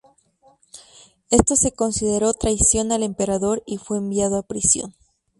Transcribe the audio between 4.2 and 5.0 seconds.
a prisión.